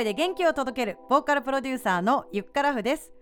[0.00, 3.12] 声で元気を届けるボーカルプロデューサーのゆっからふです。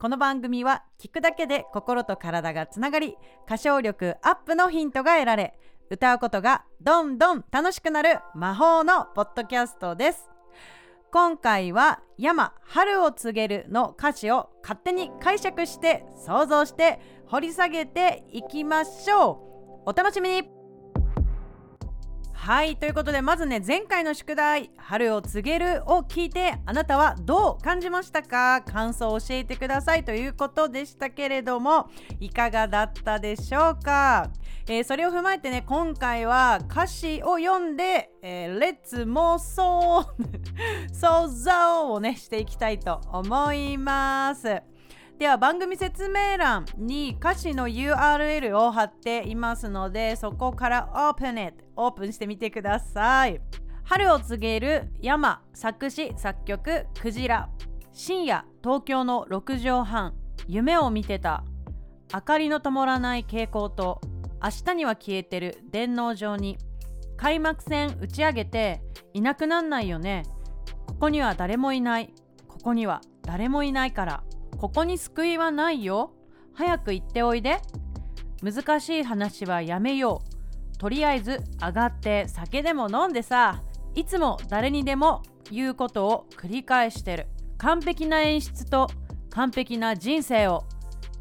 [0.00, 5.58] この番組は聞くだけで心と体がつながり歌唱力アップのヒントが得られ
[5.90, 10.30] 歌うことがどんどん楽しくなる魔法のポッドキャストです。
[11.12, 19.90] 今回は「山春を告げる」の歌詞を勝手に解釈して想像して掘り下げていきましょう。
[19.90, 20.61] お楽しみに。
[22.44, 28.62] はいということでまずね前回の宿題「春を告げる」を聞いてあなたはどう感じましたか？
[28.62, 34.28] 感想を教えてくださいということでしたけれどもいかがだったでしょうか、
[34.66, 40.04] えー、それを踏まえてね今回は歌詞を読んで「えー、レッツ妄想
[40.92, 44.71] 想像」をねしていきたいと思います。
[45.18, 53.40] では番組説明欄に歌詞の URL を貼っていますのでそこから Open it オープンしてみてください。
[53.84, 57.48] 春を告げる山作詞作曲クジラ。
[57.92, 60.14] 深夜東京の6畳半。
[60.48, 61.44] 夢を見てた。
[62.12, 64.00] 明かりの灯らない蛍光灯。
[64.42, 65.58] 明日には消えてる。
[65.70, 66.58] 電脳上に。
[67.16, 68.82] 開幕戦打ち上げて。
[69.12, 70.24] いなくなんないよね。
[70.86, 72.14] ここには誰もいない。
[72.48, 74.24] ここには誰もいないから。
[74.56, 76.12] ここに救いはないよ。
[76.54, 77.60] 早く行っておいで。
[78.42, 80.22] 難しい話はやめよ
[80.74, 80.78] う。
[80.78, 83.62] とりあえず上がって酒でも飲んでさ。
[83.94, 87.26] いつも誰にでも言うことを繰り返してる。
[87.58, 88.88] 完璧な演出と
[89.30, 90.64] 完璧な人生を。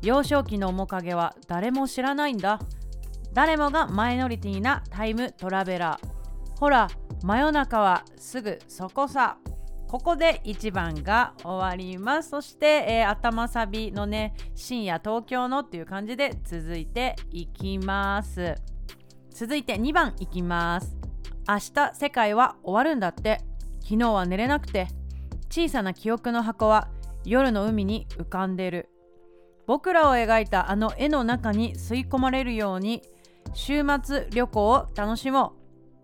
[0.02, 2.59] 幼少期の面影は誰も知らないんだ。
[3.33, 6.59] 誰もがマイノリティなタイムトラベラー。
[6.59, 6.89] ほら
[7.23, 9.37] 真夜中はすぐそこさ。
[9.92, 12.30] ここで1番が終わります。
[12.30, 18.55] そして、えー、頭サビのね深夜東京のっていう感じで続いていきます。
[19.32, 20.95] 続いて2番いきます。
[21.45, 23.42] 明日世界は終わるんだって。
[23.82, 24.88] 昨日は寝れなくて。
[25.49, 26.88] 小さな記憶の箱は
[27.26, 28.88] 夜の海に浮かんでる。
[29.67, 33.02] 僕らを描いたあの絵の中に吸い込まれるように
[33.54, 35.52] 週末旅行を楽しも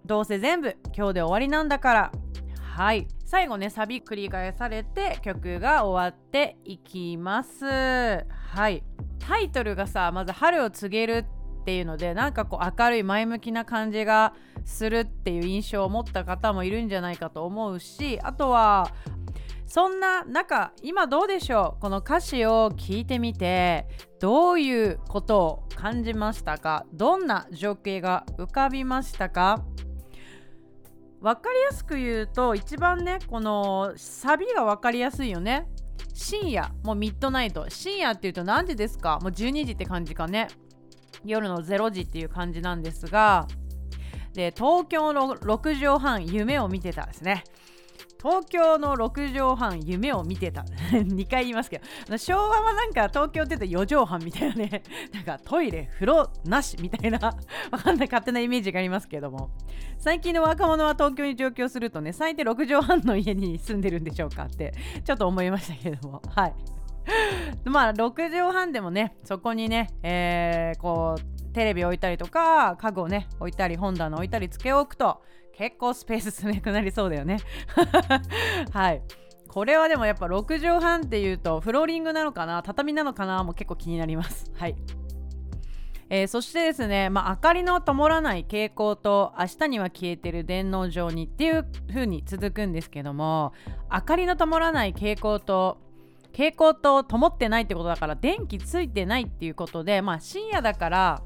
[0.04, 0.08] う。
[0.10, 2.12] どうせ全部今日で終わりなんだから。
[2.60, 3.08] はい。
[3.30, 7.66] 最後ねサビ繰り返されて曲が終わっていきます。
[7.66, 8.86] はい。
[9.20, 11.26] タイトルがさまず「春を告げる」
[11.62, 14.34] っていうのでなんかこう明るい前向きな感じが
[14.64, 18.90] するっていう印象を持った方もいるんじゃないかと思うしあとは
[19.66, 21.82] そんな中今どうでしょう？
[21.82, 23.86] この歌詞を聞いてみて
[24.22, 26.86] どういうことを感じましたか？
[26.94, 29.66] どんな情景が浮かびましたか？
[31.22, 35.68] 分かりやすく言うと一番ねこのサビが分かりやすいよね。
[36.14, 37.70] 深夜もうミッドナイト。
[37.70, 39.20] 深夜っていうと何時ですか？
[39.22, 40.48] もう12時って感じかね。
[41.26, 43.48] 夜の0時っていう感じなんですが
[44.34, 47.44] で東京の6畳半夢を見てたですね。
[48.28, 50.64] 東京の6畳半夢を見てた。
[50.92, 52.18] 2回言いますけど。
[52.18, 54.84] 昭和はなんか東京って言うと4畳半みたいなね。
[55.16, 57.20] なんかトイレ風呂なしみたいな。
[57.72, 59.52] わかんない勝手なイメージがありますけども。
[59.98, 64.74] 最近の若者は東京に上京するとね最低6畳半の家に住んでるんでしょうかって
[65.06, 66.22] ちょっと思いましたけども。
[66.36, 66.54] はい。
[67.64, 75.22] まあ6畳半でもねそこにね、えー、こうテレビ置いたりとか家具をね置いたり本棚置いたりつけ置くと
[75.58, 77.40] 結構スペース少なくなりそうだよね。
[78.72, 79.02] はい。
[79.48, 84.52] これはでもやっぱ6畳半っていうとフローリングなのかな畳なのかなも結構気になります。
[84.56, 84.76] はい。
[86.10, 93.52] えー、そしてですね、まあ、明かりの灯らない傾向と明日には消えてる電脳上にっていう風に続くんですけども
[93.92, 95.80] 明かりの灯らない傾向と
[96.32, 101.22] 蛍光灯灯ってないってことだから電気ついてないっていうことでまあ深夜だから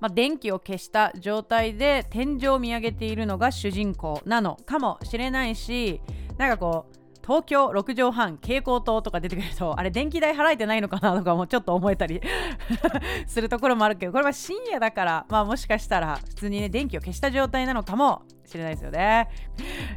[0.00, 6.00] まあ、電気を消した状態で天井を見上げているのが主人公なのかもしれないし
[6.38, 12.20] なんかこう東京6畳半蛍光灯とか出てくるとあれ電気代払えてないのかなとかもちょっと思えたり
[13.28, 19.28] するところもあるけどこれは深夜だからまあもしかしたら普通にね電気を消した状態なのかもしれないですよね。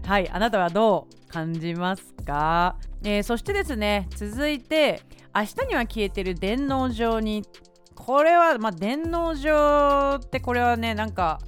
[0.06, 5.02] はいあなたはどう感じますか、えー、そしてですね続いて
[5.36, 7.44] 明日には消えてる電脳上に
[8.06, 11.40] これはまあ電脳上ってこれはねなんか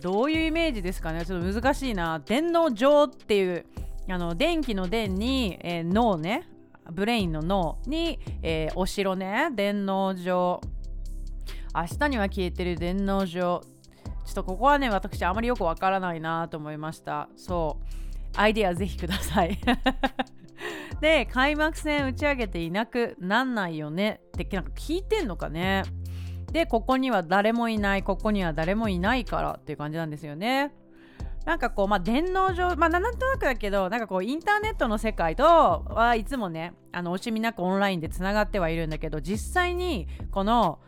[0.00, 1.26] どういうイメージですかね。
[1.26, 2.20] ちょっと難しいな。
[2.24, 3.66] 電脳上っていう
[4.08, 6.46] あの電気の電に、えー、脳ね。
[6.92, 9.50] ブレインの脳に、えー、お城ね。
[9.52, 10.60] 電脳上。
[11.74, 13.62] 明日には消えてる電脳上。
[14.24, 17.28] ちょっとここはね私あまりよくわからないなと思いました。
[17.36, 18.38] そう。
[18.38, 19.58] アイデアぜひください。
[21.00, 24.20] で開幕戦打ち上げていなくなんないよね。
[24.28, 25.84] ってなんか聞いてんのかね。
[26.52, 28.02] でここには誰もいない。
[28.02, 30.72] ここには誰もいないからっていう感じなんですよね。
[31.44, 40.80] なんかこうまあ電脳上まあなんとなくだけどなんかこうインターネットの世界とはいつもねあの惜しみなくオンラインでつながってはいるんだけど実際にこの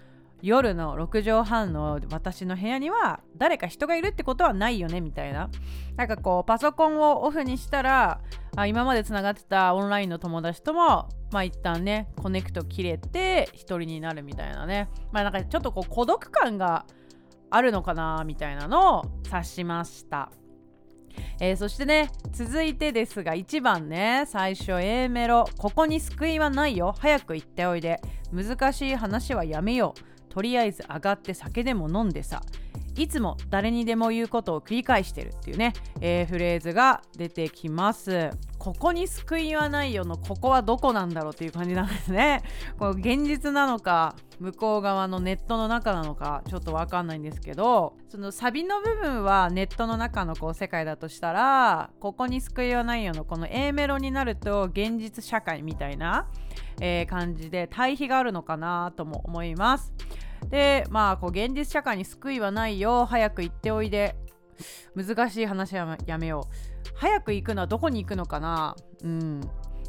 [0.42, 5.48] 夜の6畳半の私の部屋には誰か人がいるってことはないよねみたいな。
[5.96, 8.20] なんかこうパソコンをオフにしたら
[8.56, 14.88] あ今までつながってたオンラインの友達ともまあ一旦ねコネクト切れて一人になるみたいなね。
[15.12, 16.86] まあなんかちょっとこう孤独感が
[17.50, 20.32] あるのかなみたいなのを指しました。
[21.40, 25.44] えー、そしてね続いてですが1番ね最初 A メロ。
[25.56, 26.94] ここに救いはないよ。
[26.98, 28.00] 早く行っておいで。
[28.32, 30.11] 難しい話はやめよう。
[30.32, 32.40] とりあえず上がって酒でも飲んでさ。
[32.96, 38.30] いつも誰にでも言うことを繰り返してるっていうね、えー、フレーズが出てきます。
[38.58, 42.42] ここに救いはないよのここはどこなんだろうっていう感じなんですね。
[42.78, 56.28] この現実なのか向こう側のネットの中なのかちょっとわかんないんですけどそのサビの部分はネットの中のこう世界だとしたらここに救いはないよのこの A メロになると現実社会みたいな、
[56.80, 59.92] えー、感じで対比があるのかなとも思います。
[60.48, 63.06] でまあこう現実社会に救いはないよ。
[63.06, 64.16] 早く行っておいで。
[64.94, 66.92] 難しい話はやめよう。
[66.94, 68.76] 早く行くのはどこに行くのかな。
[69.02, 69.40] うん。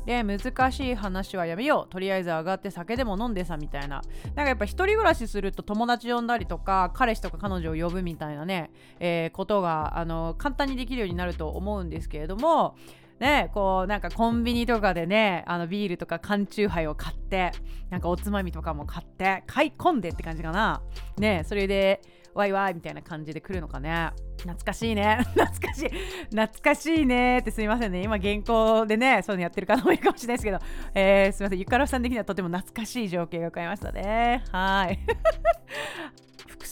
[0.06, 1.90] で難しい話はやめよう。
[1.90, 4.02] とりあえず上がって酒でも飲んでさみたいな。
[4.28, 12.76] なんかやっぱ一人暮らしすると友達呼んだりとか彼氏とか彼女を呼ぶみたいなね、えー、ことがあの簡単にできるようになると思うんですけれども
[13.24, 17.52] ねこうなんかコンビニとかでねあのビールとか缶チューハイを買って
[17.90, 20.81] なんかおつまみとかも買って買い込んでって感じかな。
[21.18, 22.02] ねそれで
[22.34, 24.10] ワイワイみたいな感じで来るのかね。
[24.40, 25.20] 懐かしいね。
[25.34, 25.90] 懐かしい。
[26.31, 27.38] 懐かしいね。
[27.38, 28.04] ってすみませんね。
[28.04, 30.60] 今原稿でねそういうのやってる方もいるかもしれないですけど、
[30.96, 31.60] えー、すみません。
[31.60, 34.44] ゆかろさん的にはとても懐かしい情景が浮かびましたね。
[34.52, 35.00] はい。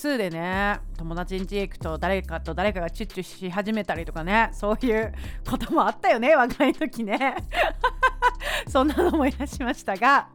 [0.01, 5.13] 数でね友達ん家行くと誰かと誰かがチュッチュし始めたりとかねそういう
[5.47, 7.35] こともあったよね若い時ね。
[8.67, 10.29] そんなのもいらしましたが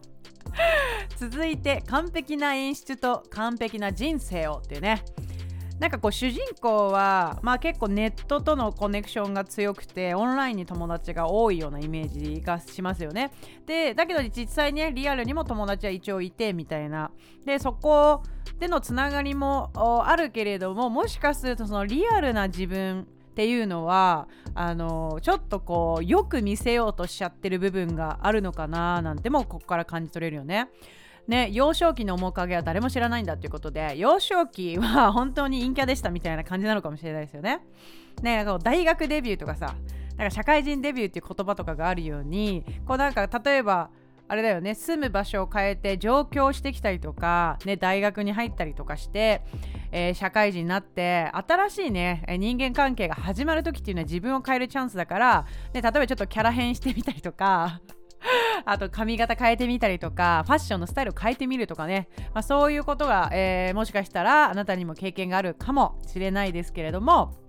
[1.16, 5.04] 続いて完璧な演出と完璧な人生をっていうね。
[5.78, 13.30] なんかこう主人公は、まあ、結構ネットとのコネクションが強くてオンラインに友達が多いようなイメージがしますよね。
[13.66, 17.10] でだけど実際ねリアルにも友達は一応いてみたいな。
[17.44, 18.22] でそこ
[18.58, 19.70] でのつながりも
[20.06, 30.70] あるけれどももしかするとそのリアルな自分っていうのはあのちょっとこうよく見せようとしちゃってる部分があるのかななんてもここから感じ取れるよね。
[31.28, 37.60] ね、幼少期の面影は誰も知らないんだっていうことで幼少期は本当に陰キャでしたみたいな感じなのかもしれないですよね。
[38.22, 39.74] ね大学デビューとかさ
[40.16, 43.90] なんか社会人デビューっていう言葉とかがあるようにこうなんか例えば
[44.28, 49.42] あれだよね住む場所を変えて上京してきたりとか、ね、大学に入ったりとかして、
[49.92, 57.80] えー、社会人になって新しいね人間関係が始まる時っていうのは自分を変えるチャンスだから、ね、例えばちょっとキャラ変してみたりとか
[58.64, 67.46] あと髪型変えてみたりとかファッションのスタイルを変えてみるとかね、まあ、そういうことが、えー、もしかしたらあなたにも経験があるかもしれないですけれども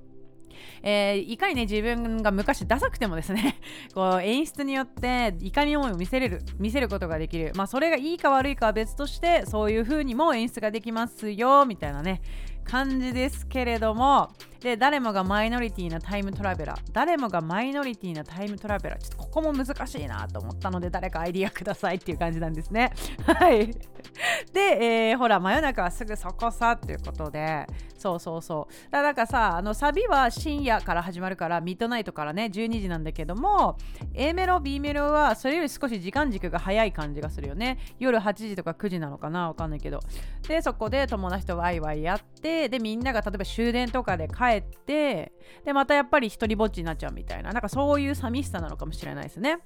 [0.83, 3.59] えー、いかにね自分が昔ダサくてもですね
[3.93, 7.51] こう演出によっていかに思いを見せれる見せることができる。
[7.55, 12.21] まあそれがいいか悪いかは別としてそういう風にも演出ができますよみたいなね。
[12.67, 16.79] 感じですけれどもで誰もがマイノリティなタイムトラベラー。
[16.91, 18.99] 誰もがマイノリティなタイムトラベラー。
[18.99, 22.91] ちょっとここも難しいなと思ったので誰かアイディアくださいっていう感じなんですね。
[23.25, 23.67] はい。
[24.51, 27.67] で、えー、ほら真夜中はすぐそこさっていうことで。
[27.97, 28.91] そうそうそう。
[28.91, 33.77] だからさあのサビは深夜から始まるからミッドナイトからね12時なんだけども
[34.13, 37.77] A メロ B メロはそれより少し時間軸が早い感じがするよね。
[37.99, 39.49] 夜8時とか9時なのかな？
[39.49, 39.99] わかんないけど。
[40.47, 45.31] でそこで友達とワイワイやってでみんなが例えば終電とかで帰って
[45.63, 49.59] でまたやっぱり一人ぼっちになっちゃうみたいななんかそういう寂しさなのかもしれないですね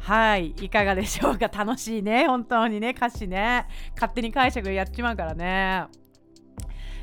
[0.00, 1.48] はいいかがでしょうか？
[1.54, 5.86] 楽しいね本当にね歌詞ね勝手に解釈やっちまうからね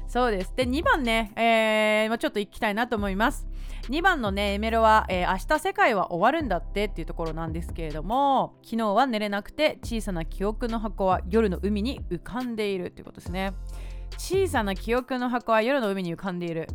[0.09, 0.53] そうです。
[0.55, 3.47] で、2番ね、えー、ちょっと行きたいなと思います。
[3.89, 13.53] 2番のね、エメロは、えー、明日世界は終わるんだってっていうところなんですけれども、昨日は寝れなくて小さな記憶の箱は夜の海に浮かんでいるっていうことですね。
[14.17, 16.67] 小さな記憶の箱は夜の海に浮かんでいる。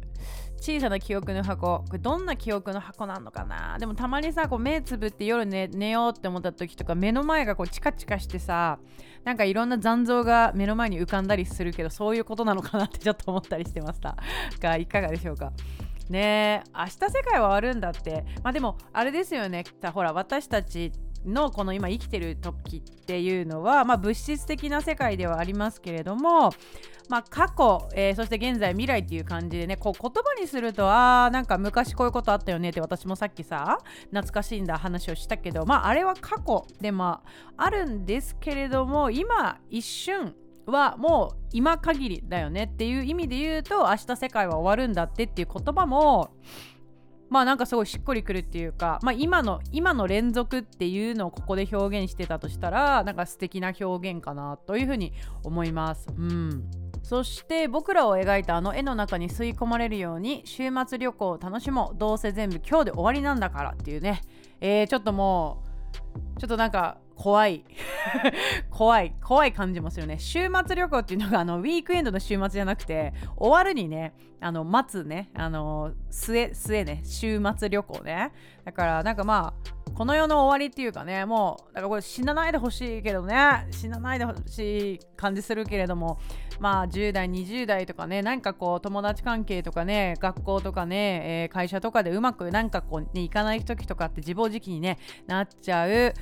[0.56, 1.84] 小さな記憶の箱。
[1.86, 3.76] これどんな記憶の箱なのかな？
[3.78, 8.78] でもたまにさこう目つぶって夜寝寝ようって思った時とか目の前がこうチカチカしてさ
[9.24, 14.16] なんかいろんな残像が目の前に浮かんだりするけどそういうことなのかなってちょっと思ったりしてました。
[14.58, 15.52] がいかがでしょうか？
[16.08, 18.24] ねえ明日世界は終わるんだって。
[18.42, 19.64] まあでもあれですよね。
[19.92, 20.92] ほら私たち
[21.24, 26.52] のこの今生きてる時っていうのは、まあ、物質的な世界ではありますけれども、
[27.08, 33.78] まあ、過去、えー、そして現在未来っていう感じでねこう言葉にするとあーなんか昔こういうことあったよねって私もさっきさ
[34.10, 37.22] 懐かしいんだ話をしたけどまああれは過去でま
[37.56, 40.34] ああるんですけれども今一瞬
[40.66, 46.30] はもう今限りだよねっていう意味で言うと明日世界は終わるんだってっていう言葉も
[47.34, 55.12] まあなんかすごいしっくりくるっていうか、まあ、今の今の連続っていうのをここで表現してたとしたらなんか素敵な表現かなというふうに
[55.42, 56.06] 思います。
[56.16, 56.70] うん。
[57.02, 61.98] そして僕らを描いたあの絵の中に吸い込まれるように週末旅行を楽しもう。
[61.98, 64.20] どうせ全部今日で終わりなんだからっていうね、
[64.60, 65.64] えー、ちょっとも
[66.36, 67.64] うちょっとなんか怖い。
[68.70, 70.18] 怖い怖い感じもすよね。
[70.18, 78.32] 週末旅行っていうのがあのウィークエンドの週末じゃなくて終わるにねあの待つねあの末末ね週末旅行ね。
[78.64, 86.18] だからなんかまあこの世の終わりっていうかねもうだからこれ死なないでほしいけどね死なないでほしい感じするけれども
[86.58, 94.98] まあ10代20代とかねなんかこう友達関係とかね学校とかね、えー、会社とかでうまくなんかこう、ね、行かない時とかって自暴自棄に、ね、
[95.28, 96.14] なっちゃう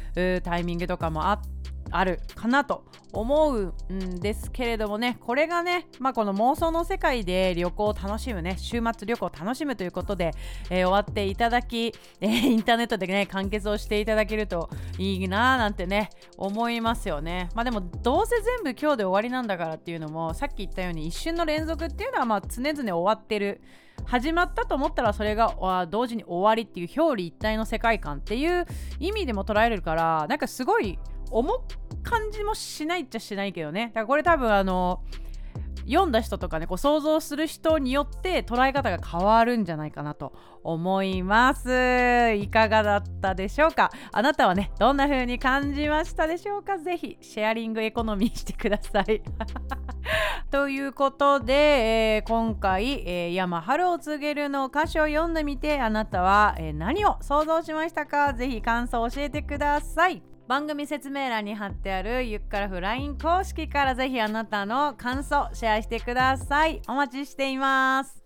[0.42, 5.18] タイミングとかもあってあるかなと思うんですけれどもね。
[5.20, 10.32] これがね、まあ、この妄想の世界で旅行を楽しむね週末旅行を楽しむということで、
[10.70, 17.48] えー、終わっていただき、えー、インターネットでね完結をしていただけるといいなーなんてね思いますよね。
[17.54, 23.60] まあでもどうせ全部今日で終わりなんだからっていうのもさっき言ったように一瞬の連続っていうのはまあ常々終わってる。
[24.04, 28.66] 始まったと思ったらそれが同時に終わりっていう表裏一体の世界観っていう
[28.98, 30.98] 意味でも捉えれるからなんかすごい
[31.32, 31.64] 重
[32.02, 33.88] 感じもしないっちゃしないけどね。
[33.88, 35.02] だからこれ多分あの
[35.84, 42.32] 読んだ人とかねこう想像する人によって捉え方が変わるんじゃないかなと思います。
[42.34, 43.90] いかがだったでしょうか？
[44.12, 46.78] あなたはねどんな風に感じましたでしょうか？
[46.78, 49.22] ぜひシェアリングエコノミーしてください。
[50.52, 51.54] ということで、
[52.16, 58.34] えー、今回、えー、山春を告げるの歌詞を読んでみてあなたは、えー、何を想像しましたか？
[58.34, 60.22] ぜひ感想を教えてください。
[60.52, 66.82] 番組説明欄に貼ってあるゆっからフライン公式からぜひあなたの感想シェアしてください。
[66.86, 68.22] お待ちしています。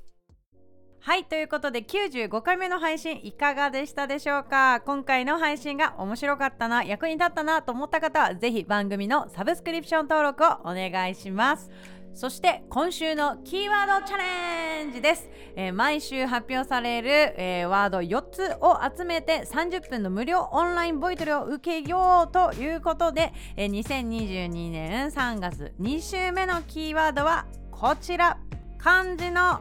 [0.98, 4.80] はいということで95回目の配信いかがでしたでしょうか？
[4.80, 11.70] 今回の配信が面白かったな役に立ったなと思った方はぜひ番組のサブスクリプション登録をお願いします。
[12.16, 28.38] そして今週のキーワードチャレンジです、えー、毎週発表される、えー、ワード4つを集めて30分の無料オンラインボイトレを受けようということで、えー、2022年3月2週目のキーワードはこちら。
[28.78, 29.60] 漢字の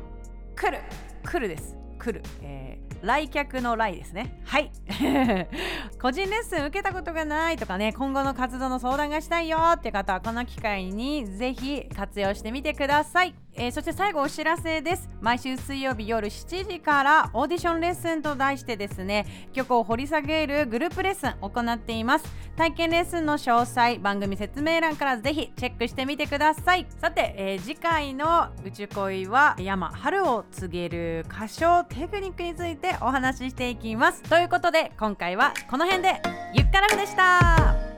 [0.55, 0.83] 来る。
[1.23, 1.84] 来るです。
[2.05, 4.41] 来る、えー来客の来ですね。
[4.45, 4.71] はい。
[6.01, 13.35] 個人レッスン受けたことがないとかね今後の活動の相談がしたいよって方はこの機会にぜひ活用してみてください。
[13.57, 15.09] えー、そして最後お知らせです。
[15.21, 22.25] 毎週水曜日夜7時からオーディションレッスンと題してですね曲を掘り下げるグループレッスン行っています。
[22.55, 26.87] 体験レッスンの詳細番組説明欄からぜひチェックしてみてください。
[26.99, 34.21] さて、えー、次回の宇宙恋は山春を告げる歌唱テクニックについてお話ししていきます。
[34.23, 36.21] ということで今回はこの辺で。
[36.53, 37.94] ゆっからふでした。